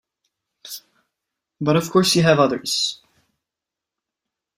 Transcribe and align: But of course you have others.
But 1.61 1.75
of 1.75 1.91
course 1.91 2.15
you 2.15 2.23
have 2.23 2.39
others. 2.39 3.01